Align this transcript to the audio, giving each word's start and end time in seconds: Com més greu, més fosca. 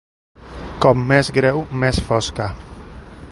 Com 0.85 1.03
més 1.11 1.29
greu, 1.37 1.63
més 1.83 2.01
fosca. 2.09 2.49